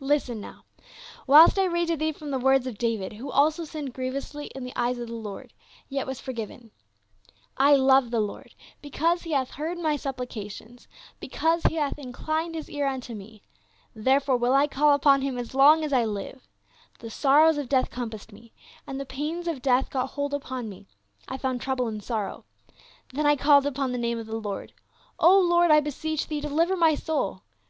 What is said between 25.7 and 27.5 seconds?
I beseech thee, deliver my soul